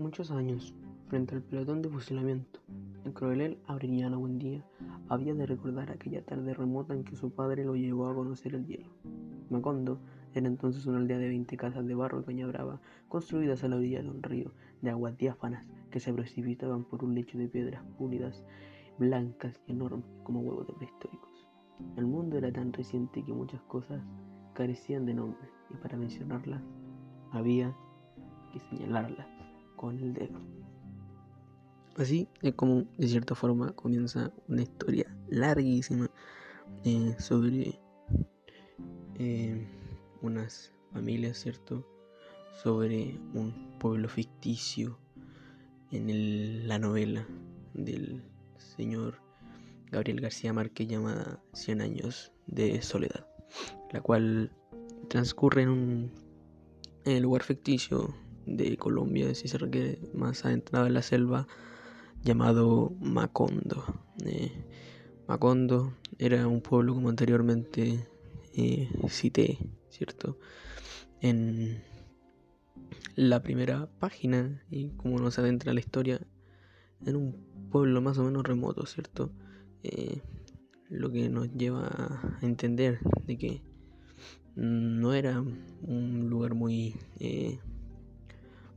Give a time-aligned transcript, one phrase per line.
[0.00, 0.74] muchos años,
[1.08, 2.60] frente al pelotón de fusilamiento,
[3.04, 4.64] el coronel Aureliano Buendía
[5.10, 8.66] había de recordar aquella tarde remota en que su padre lo llevó a conocer el
[8.66, 8.88] hielo.
[9.50, 10.00] Macondo
[10.34, 13.76] era entonces una aldea de 20 casas de barro y caña brava, construidas a la
[13.76, 17.82] orilla de un río de aguas diáfanas que se precipitaban por un lecho de piedras
[17.98, 18.42] pulidas,
[18.98, 21.46] blancas y enormes como huevos de prehistóricos.
[21.96, 24.02] El mundo era tan reciente que muchas cosas
[24.54, 26.62] carecían de nombre y para mencionarlas
[27.32, 27.76] había
[28.52, 29.39] que señalarlas
[29.80, 30.38] con el dedo.
[31.96, 36.10] Así es como de cierta forma comienza una historia larguísima
[36.84, 37.80] eh, sobre
[39.18, 39.66] eh,
[40.20, 41.86] unas familias, ¿cierto?
[42.62, 44.98] Sobre un pueblo ficticio
[45.92, 47.26] en la novela
[47.72, 48.22] del
[48.58, 49.22] señor
[49.90, 53.26] Gabriel García Márquez llamada Cien años de soledad,
[53.92, 54.52] la cual
[55.08, 56.12] transcurre en un
[57.06, 58.14] el lugar ficticio
[58.46, 61.46] de Colombia, si se requiere más adentrado en la selva,
[62.22, 63.84] llamado Macondo.
[64.24, 64.52] Eh,
[65.26, 68.06] Macondo era un pueblo como anteriormente
[68.54, 70.38] eh, cité, ¿cierto?
[71.20, 71.82] En
[73.16, 76.20] la primera página y como nos adentra la historia,
[77.06, 79.32] en un pueblo más o menos remoto, ¿cierto?
[79.82, 80.20] Eh,
[80.88, 83.62] lo que nos lleva a entender de que
[84.56, 86.96] no era un lugar muy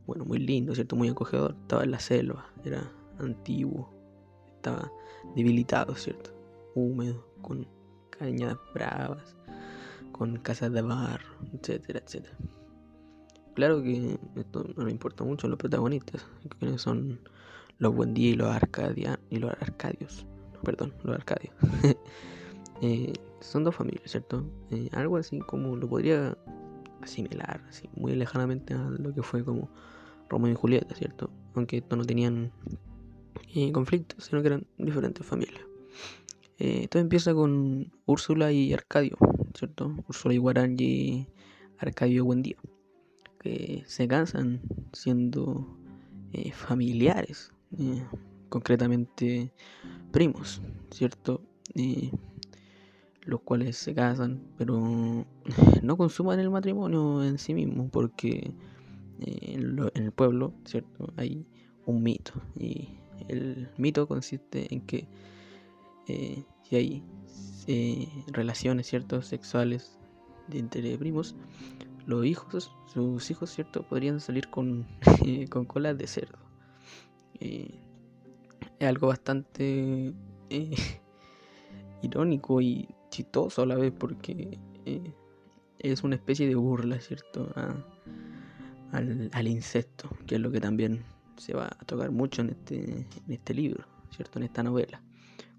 [0.05, 1.55] bueno muy lindo cierto muy acogedor.
[1.61, 3.89] Estaba en la selva era antiguo
[4.55, 4.91] estaba
[5.35, 6.31] debilitado cierto
[6.75, 7.67] húmedo con
[8.09, 9.35] cañas bravas
[10.11, 12.35] con casas de barro etcétera etcétera.
[13.55, 16.25] Claro que esto no le importa mucho a los protagonistas
[16.59, 17.19] que son
[17.77, 20.25] los Buendía y los Arcadia y los Arcadios
[20.63, 21.53] perdón los Arcadios.
[22.81, 24.43] Eh, son dos familias, ¿cierto?
[24.69, 26.38] Eh, algo así como lo podría
[27.03, 29.69] asimilar, así muy lejanamente a lo que fue como
[30.29, 31.29] Romeo y Julieta, ¿cierto?
[31.55, 32.51] Aunque estos no tenían
[33.53, 35.63] eh, conflictos, sino que eran diferentes familias.
[36.59, 39.17] Eh, todo empieza con Úrsula y Arcadio,
[39.53, 39.95] ¿cierto?
[40.07, 41.28] Úrsula y Guarangi,
[41.78, 42.57] Arcadio Buendía,
[43.39, 44.61] que se casan
[44.91, 45.78] siendo
[46.53, 47.53] familiares,
[48.49, 49.53] concretamente
[50.11, 51.41] primos, ¿cierto?
[53.25, 55.25] Los cuales se casan, pero
[55.81, 58.53] no consuman el matrimonio en sí mismo, porque
[59.22, 61.11] eh, en, el pueblo, ¿cierto?
[61.17, 61.45] Hay
[61.85, 62.89] un mito, y
[63.28, 65.07] el mito consiste en que
[66.07, 67.03] eh, si hay
[67.67, 69.22] eh, relaciones, ¿cierto?
[69.22, 69.97] Sexuales
[70.51, 71.35] entre primos,
[72.05, 73.84] los hijos, sus hijos, ¿cierto?
[73.84, 74.85] Podrían salir con,
[75.50, 76.40] con colas de cerdo.
[77.40, 77.69] es
[78.81, 80.13] algo bastante
[82.01, 85.13] irónico y chistoso a la vez porque eh,
[85.78, 87.53] es una especie de burla, ¿cierto?
[88.91, 91.03] al, al, insecto, que es lo que también
[91.38, 93.85] se va a tocar mucho en este, en este libro,
[94.16, 94.40] ¿cierto?
[94.40, 95.02] En esta novela,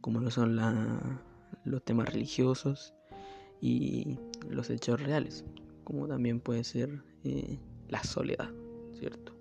[0.00, 0.56] como lo son
[1.64, 2.94] los temas religiosos
[3.60, 4.18] y
[4.50, 5.44] los hechos reales,
[5.84, 8.50] como también puede ser eh, la soledad,
[8.98, 9.32] ¿cierto?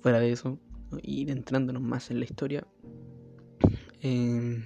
[0.00, 0.58] Fuera de eso,
[1.02, 2.66] ir entrándonos más en la historia,
[4.00, 4.64] eh,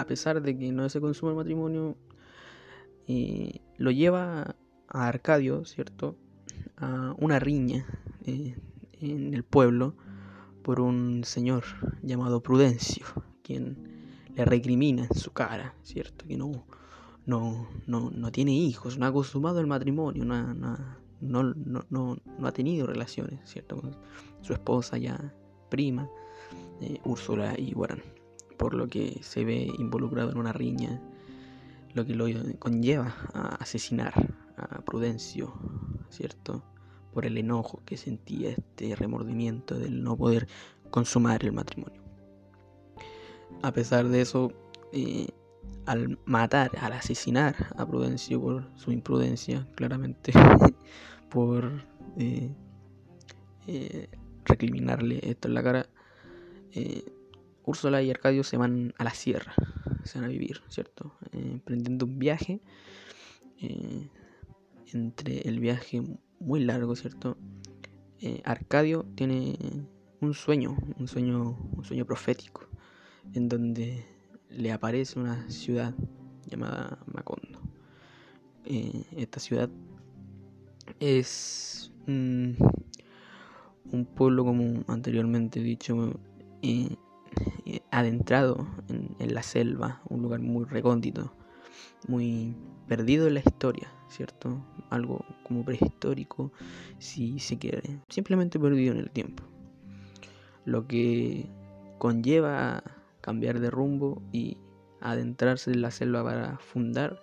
[0.00, 1.96] a pesar de que no se consuma el matrimonio,
[3.76, 4.56] lo lleva
[4.88, 6.16] a Arcadio, ¿cierto?
[6.76, 7.86] A una riña
[8.24, 8.56] eh,
[9.00, 9.94] en el pueblo
[10.62, 11.64] por un señor
[12.02, 13.04] llamado Prudencio,
[13.42, 13.76] quien
[14.34, 16.26] le recrimina en su cara, ¿cierto?
[16.26, 16.64] Que no,
[17.26, 20.54] no, no, tiene hijos, no ha consumado el matrimonio, no,
[21.20, 21.54] no,
[21.90, 23.80] no, ha tenido relaciones, ¿cierto?
[23.80, 23.96] Con
[24.40, 25.34] su esposa ya
[25.68, 26.08] prima,
[26.80, 28.19] eh, Úrsula y Guarán
[28.60, 31.00] por lo que se ve involucrado en una riña,
[31.94, 32.26] lo que lo
[32.58, 34.12] conlleva a asesinar
[34.58, 35.54] a Prudencio,
[36.10, 36.62] ¿cierto?
[37.14, 40.46] Por el enojo que sentía este remordimiento del no poder
[40.90, 42.02] consumar el matrimonio.
[43.62, 44.52] A pesar de eso,
[44.92, 45.28] eh,
[45.86, 50.32] al matar, al asesinar a Prudencio por su imprudencia, claramente,
[51.30, 51.82] por
[52.18, 52.54] eh,
[53.66, 54.10] eh,
[54.44, 55.86] recriminarle esto en la cara,
[57.64, 59.54] Úrsula y Arcadio se van a la sierra,
[60.04, 61.14] se van a vivir, ¿cierto?
[61.32, 62.60] Eh, emprendiendo un viaje.
[63.60, 64.08] Eh,
[64.92, 66.02] entre el viaje
[66.40, 67.36] muy largo, ¿cierto?
[68.20, 69.56] Eh, Arcadio tiene
[70.20, 72.68] un sueño, un sueño, un sueño profético,
[73.34, 74.04] en donde
[74.48, 75.94] le aparece una ciudad
[76.46, 77.60] llamada Macondo.
[78.64, 79.70] esta ciudad
[80.98, 82.56] es un
[84.16, 86.18] pueblo, como anteriormente dicho,
[87.90, 91.32] adentrado en, la selva, un lugar muy recóndito,
[92.08, 92.54] muy
[92.86, 94.64] perdido en la historia, ¿cierto?
[94.90, 96.52] Algo como prehistórico,
[96.98, 99.44] si se quiere, simplemente perdido en el tiempo.
[100.64, 101.48] Lo que
[101.98, 102.82] conlleva
[103.20, 104.56] cambiar de rumbo y
[105.00, 107.20] adentrarse en la selva para fundar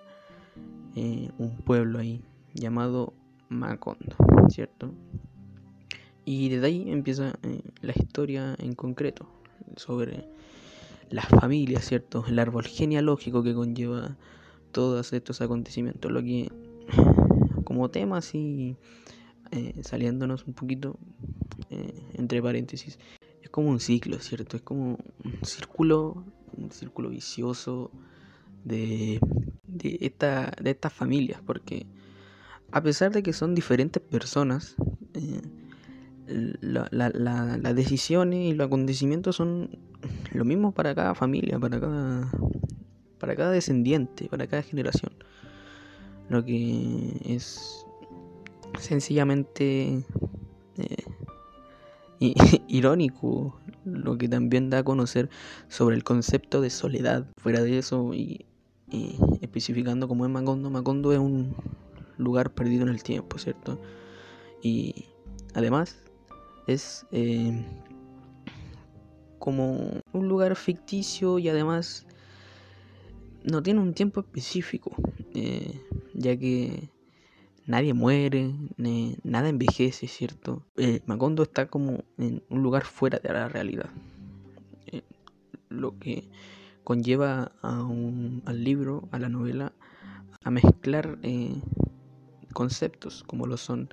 [0.96, 2.24] eh, un pueblo ahí
[2.54, 3.14] llamado
[3.50, 4.16] Macondo,
[4.50, 4.94] ¿cierto?
[6.26, 9.30] Y desde ahí empieza eh, la historia en concreto
[9.76, 10.28] sobre
[11.10, 12.26] las familias, ¿cierto?
[12.28, 14.18] El árbol genealógico que conlleva
[14.72, 16.12] todos estos acontecimientos.
[16.12, 16.52] Lo que,
[17.64, 18.76] como tema, así,
[19.52, 20.98] eh, saliéndonos un poquito,
[21.70, 23.00] eh, entre paréntesis,
[23.42, 24.58] es como un ciclo, ¿cierto?
[24.58, 26.24] Es como un círculo,
[26.58, 27.92] un círculo vicioso
[28.64, 29.20] de,
[29.68, 31.86] de, esta, de estas familias, porque
[32.72, 34.76] a pesar de que son diferentes personas,
[35.14, 35.42] eh,
[36.28, 39.70] las decisiones y los acontecimientos son
[40.32, 42.32] lo mismo para cada familia, para cada,
[43.20, 45.12] para cada descendiente, para cada generación.
[46.30, 47.86] Lo que es
[48.80, 50.04] sencillamente
[50.78, 51.04] eh,
[52.68, 55.30] irónico, lo que también da a conocer
[55.68, 57.26] sobre el concepto de soledad.
[57.38, 58.46] Fuera de eso, y,
[59.42, 61.56] especificando como es Macondo, Macondo es un
[62.18, 63.80] lugar perdido en el tiempo, ¿cierto?
[64.62, 65.06] Y
[65.54, 65.98] además
[66.68, 67.66] es eh,
[69.40, 72.06] como un lugar ficticio y además
[73.44, 74.92] no tiene un tiempo específico,
[75.34, 75.82] eh,
[76.14, 76.90] ya que
[77.66, 78.54] nadie muere,
[79.24, 80.64] nada envejece, ¿cierto?
[80.76, 83.90] Eh, Macondo está como en un lugar fuera de la realidad,
[85.70, 86.30] lo que
[86.84, 89.74] conlleva al libro, a la novela,
[90.44, 91.20] a mezclar
[92.54, 93.90] conceptos como lo son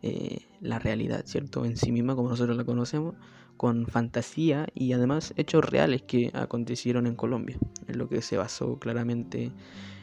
[0.00, 1.64] eh, la realidad, ¿cierto?
[1.64, 3.16] En sí misma, como nosotros la conocemos,
[3.58, 7.58] con fantasía y además hechos reales que acontecieron en Colombia,
[7.88, 9.50] en lo que se basó claramente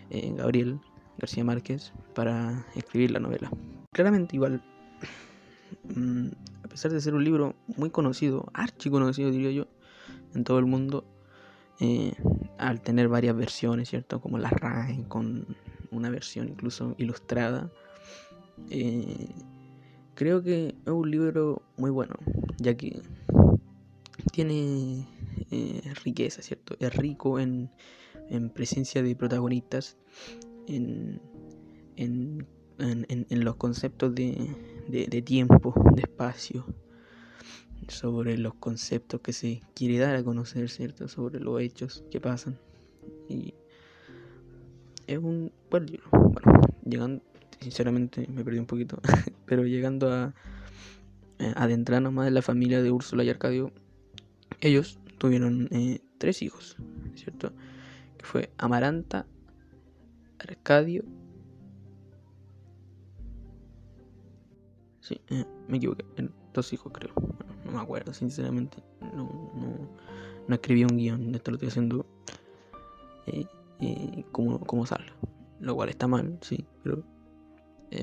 [0.10, 0.80] en eh, Gabriel
[1.18, 3.50] García Márquez para escribir la novela.
[3.94, 4.62] Claramente igual,
[5.96, 6.28] mm,
[6.64, 9.68] a pesar de ser un libro muy conocido, archi conocido diría yo,
[10.34, 11.06] en todo el mundo,
[11.80, 12.14] eh,
[12.58, 14.20] al tener varias versiones, ¿cierto?
[14.20, 15.46] Como la RAE, con
[15.92, 17.72] una versión incluso ilustrada,
[18.70, 19.30] eh,
[20.14, 22.16] creo que es un libro muy bueno,
[22.58, 23.02] ya que
[24.32, 25.08] tiene
[25.52, 26.76] eh, riqueza, ¿cierto?
[26.80, 27.70] Es rico en,
[28.54, 29.98] presencia de protagonistas,
[30.68, 31.22] en,
[33.30, 36.66] los conceptos de, tiempo, de espacio,
[37.88, 41.08] sobre los conceptos que se quiere dar a conocer, ¿cierto?
[41.08, 42.58] Sobre los hechos que pasan.
[43.30, 43.54] Y
[45.08, 45.86] es un buen.
[46.12, 47.24] Bueno, llegando,
[47.60, 49.00] sinceramente me perdí un poquito,
[49.46, 50.34] pero llegando a
[51.40, 53.72] eh, adentrarnos más en la familia de Úrsula y Arcadio,
[54.62, 56.78] ellos tuvieron eh, tres hijos,
[57.16, 57.52] ¿cierto?
[58.18, 59.26] Que fue Amaranta,
[60.40, 61.04] Arcadio.
[65.02, 66.06] Sí, eh, me equivoqué,
[66.54, 67.14] dos hijos creo.
[67.64, 68.78] no me acuerdo, sinceramente.
[69.14, 69.90] No,
[70.48, 72.06] no, escribí un guion, esto lo estoy haciendo
[74.32, 75.06] como, como sale.
[75.60, 77.04] Lo cual está mal, sí, pero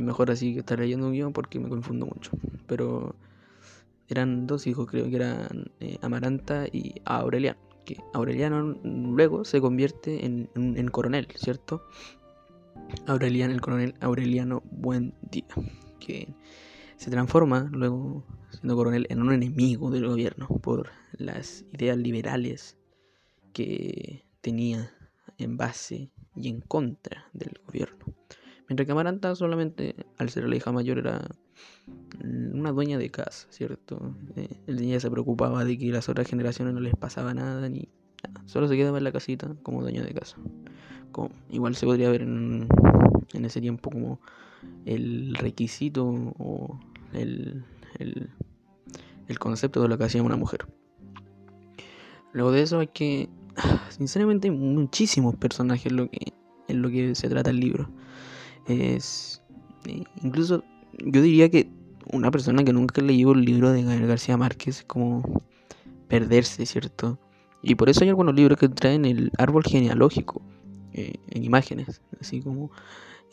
[0.03, 2.31] mejor así que estar leyendo un guion porque me confundo mucho.
[2.67, 3.17] Pero
[4.09, 7.59] eran dos hijos, creo que eran eh, Amaranta y Aureliano.
[7.85, 11.83] Que Aureliano luego se convierte en, coronel, ¿cierto?
[13.07, 15.47] Aureliano, el coronel Aureliano Buen Día.
[15.99, 16.29] Que
[16.97, 22.79] se transforma luego, siendo coronel, en un enemigo del gobierno por las ideas liberales
[23.53, 24.93] que tenía
[25.39, 28.07] en base y en contra del gobierno.
[28.69, 31.29] Mientras que Amaranta solamente, al ser la hija mayor, era
[32.23, 34.15] una dueña de casa, ¿cierto?
[34.37, 37.89] Eh, el niño se preocupaba de que las otras generaciones no les pasaba nada, ni
[38.47, 40.37] solo se quedaba en la casita como dueña de casa.
[41.51, 42.69] igual se podría ver en,
[43.33, 44.21] ese tiempo como
[44.85, 46.79] el requisito o
[47.13, 47.65] el,
[47.99, 50.67] el, concepto de lo que hacía una mujer.
[52.33, 53.29] Luego de eso hay que,
[53.91, 56.33] sinceramente, hay muchísimos personajes en lo que,
[56.69, 57.91] en lo que se trata el libro.
[58.69, 59.43] Es.
[59.87, 60.63] Eh, incluso
[61.05, 61.69] yo diría que
[62.13, 65.43] una persona que nunca leyó el libro de Gabriel García Márquez como
[66.09, 67.19] perderse, ¿cierto?
[67.63, 70.43] Y por eso hay algunos libros que traen el árbol genealógico
[70.93, 72.71] eh, en imágenes, así como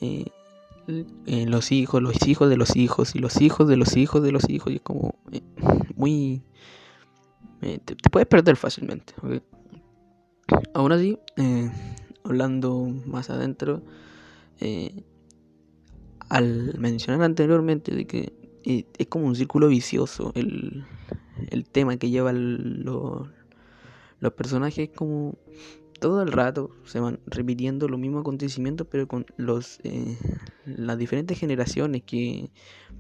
[0.02, 0.26] eh,
[1.28, 4.50] los hijos, los hijos de los hijos y los hijos de los hijos de los
[4.50, 4.72] hijos.
[4.72, 5.16] Y es como
[5.96, 6.42] muy.
[7.60, 9.14] Te, puedes perder fácilmente.
[10.74, 11.20] Aún así,
[12.24, 13.84] hablando más adentro,
[16.30, 20.86] al mencionar anteriormente de que es como un círculo vicioso el,
[21.72, 23.30] tema que lleva los
[24.36, 25.38] personajes como
[26.00, 30.18] todo el rato se van repitiendo los mismos acontecimientos, pero con los eh,
[30.66, 32.50] las diferentes generaciones que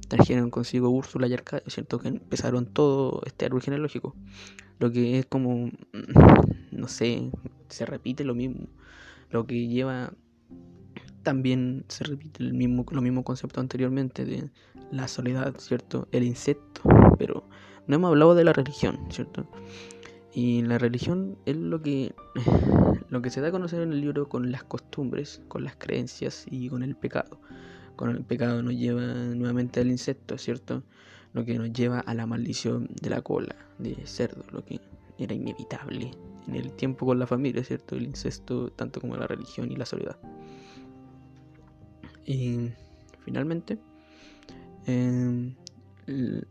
[0.07, 1.99] trajeron consigo Úrsula y Arcadio, ¿cierto?
[1.99, 4.15] Que empezaron todo este árbol genealógico.
[4.79, 5.69] Lo que es como,
[6.71, 7.31] no sé,
[7.69, 8.67] se repite lo mismo.
[9.29, 10.13] Lo que lleva
[11.23, 14.49] también se repite el mismo, lo mismo concepto anteriormente de
[14.91, 16.07] la soledad, ¿cierto?
[16.11, 16.81] El insecto,
[17.17, 17.43] pero
[17.87, 19.47] no hemos hablado de la religión, ¿cierto?
[20.33, 22.13] Y la religión es lo que,
[23.09, 26.45] lo que se da a conocer en el libro con las costumbres, con las creencias
[26.49, 27.39] y con el pecado.
[27.95, 30.83] Con el pecado nos lleva nuevamente al insecto, ¿cierto?
[31.33, 34.79] Lo que nos lleva a la maldición de la cola de cerdo, lo que
[35.17, 36.11] era inevitable
[36.47, 37.95] en el tiempo con la familia, ¿cierto?
[37.95, 40.17] El incesto, tanto como la religión y la soledad.
[42.25, 42.71] Y
[43.23, 43.77] finalmente,
[44.85, 45.55] em,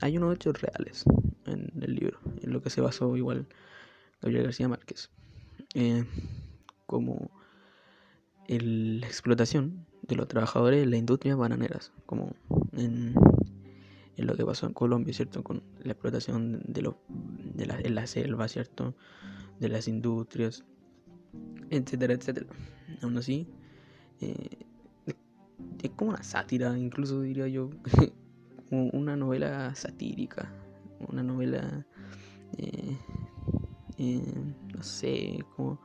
[0.00, 1.04] hay unos hechos reales
[1.46, 3.46] en el libro, en lo que se basó igual
[4.20, 5.10] Gabriel García Márquez,
[5.74, 6.04] eh,
[6.86, 7.30] como
[8.48, 12.34] la explotación de los trabajadores en la industria bananeras, como
[12.72, 13.14] en,
[14.16, 15.44] lo que pasó en Colombia, ¿cierto?
[15.44, 18.94] Con la explotación de, lo, de la, en la selva, ¿cierto?
[19.60, 20.64] De las industrias,
[21.70, 22.46] etcétera, etcétera.
[23.02, 23.46] Aún así,
[24.20, 24.66] eh,
[25.82, 27.70] es como una sátira, incluso diría yo,
[28.70, 30.52] una novela satírica,
[31.08, 31.86] una novela,
[32.56, 32.96] eh,
[33.98, 35.80] eh, no sé, como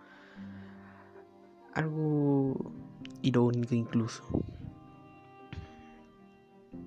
[1.74, 2.74] algo
[3.22, 4.24] irónico incluso.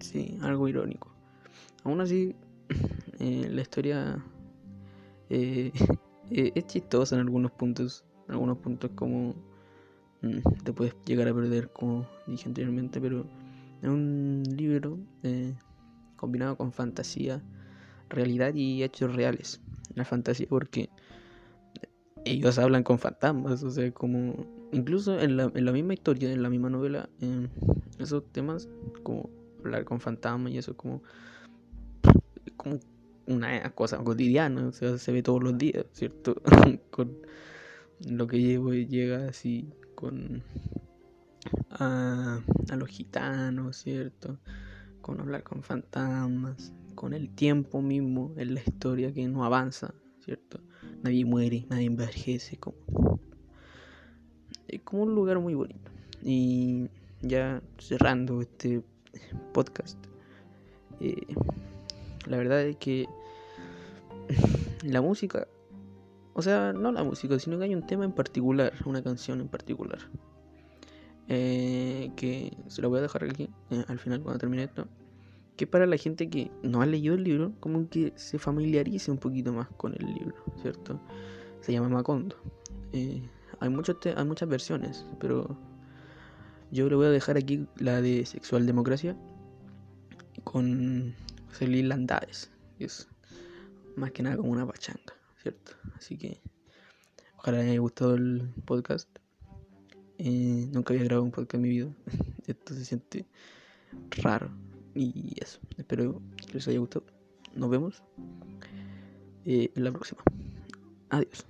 [0.01, 1.11] Sí, algo irónico.
[1.85, 2.35] Aún así,
[3.21, 4.25] eh, la historia
[5.31, 9.35] es chistosa en algunos puntos, en algunos puntos como
[10.65, 13.27] te puedes llegar a perder, como dije anteriormente, pero
[13.83, 14.99] es un libro
[16.17, 17.43] combinado con fantasía,
[18.09, 19.61] realidad y hechos reales.
[19.95, 20.91] La fantasía porque
[22.25, 26.43] ellos hablan con fantasmas, o sea, como incluso en la, en la misma historia, en
[26.43, 27.09] la misma novela,
[27.99, 28.69] esos temas
[29.03, 29.31] como
[29.61, 31.03] hablar con fantasmas y eso como,
[32.57, 32.81] como
[33.27, 36.37] una cosa cotidiana, o sea, se ve todos los días, ¿cierto?
[36.91, 37.17] con
[38.09, 40.45] lo que llevo y llega así con
[41.71, 44.39] a, a los gitanos, ¿cierto?
[45.07, 50.59] con hablar con fantasmas, con el tiempo mismo en la historia que no avanza, ¿cierto?
[51.05, 53.21] Nadie muere, nadie envejece, como...
[54.67, 55.93] es como un lugar muy bonito.
[56.25, 56.89] Y
[57.23, 58.83] ya cerrando este
[59.53, 59.97] podcast,
[60.99, 61.37] eh,
[62.27, 63.07] la verdad es que
[64.83, 65.47] la música,
[66.39, 69.49] o sea, no la música, sino que hay un tema en particular, una canción en
[69.49, 69.99] particular,
[71.29, 74.87] eh, que se lo voy a dejar aquí eh, al final cuando termine esto.
[75.57, 79.17] Que para la gente que no ha leído el libro, como que se familiarice un
[79.17, 81.01] poquito más con el libro, ¿cierto?
[81.63, 82.37] Se llama Macondo.
[82.93, 83.23] Eh,
[83.61, 85.57] hay, muchos hay muchas versiones, pero
[86.71, 89.17] yo le voy a dejar aquí la de Sexual Democracia
[90.45, 91.15] con
[91.51, 92.51] Celine Landares.
[92.79, 93.09] Es
[93.97, 95.16] más que nada como una pachanga,
[95.47, 95.73] ¿cierto?
[95.97, 96.41] Así que
[97.39, 99.09] ojalá les haya gustado el podcast.
[100.19, 101.89] Eh, nunca había grabado un podcast en mi vida.
[102.49, 103.27] Esto se siente
[104.23, 104.51] raro.
[104.95, 105.61] Y eso.
[105.77, 107.07] Espero que les haya gustado.
[107.55, 108.03] Nos vemos
[109.45, 110.23] eh, en la próxima.
[111.11, 111.47] Adiós.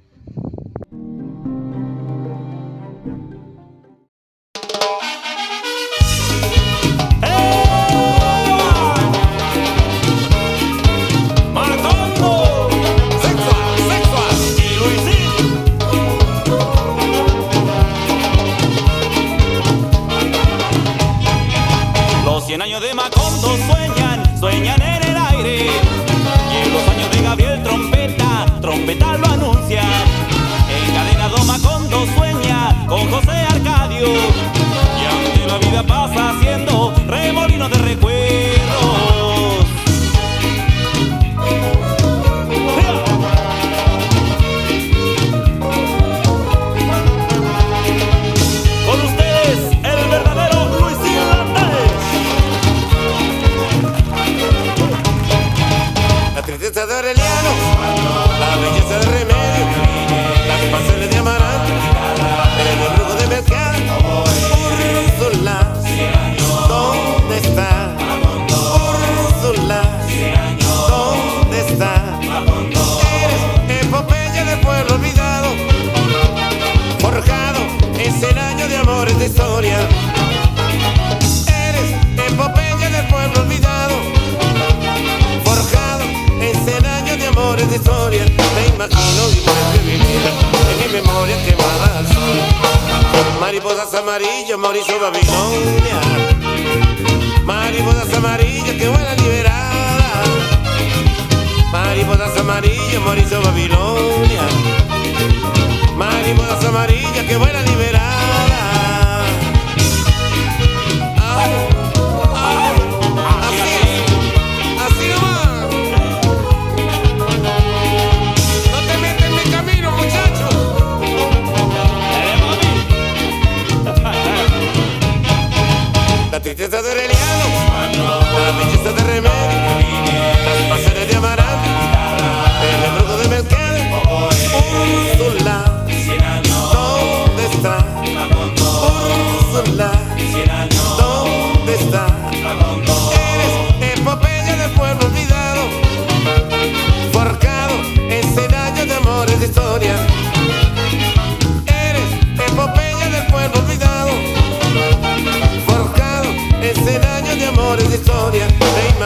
[94.87, 95.36] show a vida.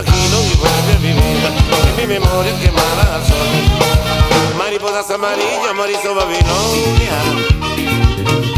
[0.00, 1.50] imagino mi propia vivienda
[1.96, 4.56] mi memoria quemada al.
[4.56, 7.18] Mariposas amarillas, marisol Babilonia.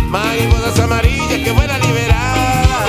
[0.08, 2.86] Mariposas amarillas que vuelan liberar.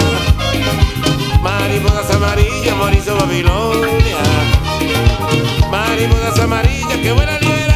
[1.41, 4.17] Mariposas amarillas, marisol Babilonia.
[5.71, 7.73] Mariposas amarillas que vuelan liberar.